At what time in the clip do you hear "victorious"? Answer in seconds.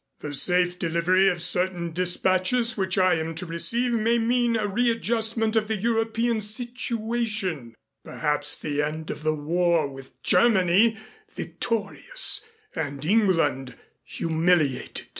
11.29-12.43